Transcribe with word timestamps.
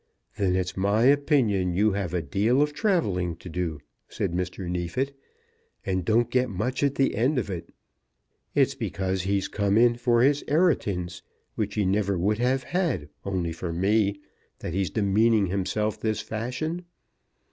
"Then 0.35 0.55
it's 0.55 0.75
my 0.75 1.03
opinion 1.03 1.75
you 1.75 1.91
have 1.91 2.11
a 2.15 2.23
deal 2.23 2.59
of 2.63 2.73
travelling 2.73 3.35
to 3.35 3.47
do," 3.47 3.79
said 4.09 4.31
Mr. 4.31 4.67
Neefit, 4.67 5.15
"and 5.85 6.03
don't 6.03 6.31
get 6.31 6.49
much 6.49 6.81
at 6.81 6.95
the 6.95 7.13
end 7.15 7.37
of 7.37 7.51
it. 7.51 7.69
It's 8.55 8.73
because 8.73 9.21
he's 9.21 9.47
come 9.47 9.77
in 9.77 9.93
for 9.97 10.23
his 10.23 10.43
'eritance, 10.47 11.21
which 11.53 11.75
he 11.75 11.85
never 11.85 12.17
would 12.17 12.39
have 12.39 12.63
had 12.63 13.09
only 13.25 13.51
for 13.51 13.71
me, 13.71 14.19
that 14.57 14.73
he's 14.73 14.89
demeaning 14.89 15.45
himself 15.45 16.01
this 16.01 16.19
fashion. 16.21 16.83